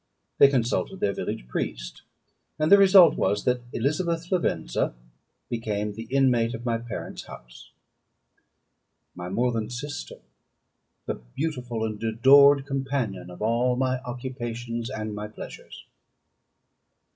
They 0.39 0.47
consulted 0.47 0.99
their 0.99 1.13
village 1.13 1.47
priest, 1.47 2.01
and 2.57 2.71
the 2.71 2.79
result 2.79 3.15
was, 3.17 3.43
that 3.43 3.61
Elizabeth 3.71 4.31
Lavenza 4.31 4.95
became 5.47 5.93
the 5.93 6.07
inmate 6.09 6.55
of 6.55 6.65
my 6.65 6.79
parents' 6.79 7.25
house 7.25 7.69
my 9.13 9.29
more 9.29 9.51
than 9.51 9.69
sister 9.69 10.15
the 11.05 11.13
beautiful 11.35 11.85
and 11.85 12.01
adored 12.03 12.65
companion 12.65 13.29
of 13.29 13.43
all 13.43 13.75
my 13.75 13.99
occupations 13.99 14.89
and 14.89 15.13
my 15.13 15.27
pleasures. 15.27 15.85